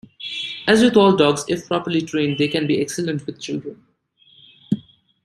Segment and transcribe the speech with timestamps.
[0.65, 3.85] As with all dogs, if properly trained, they can be excellent with children.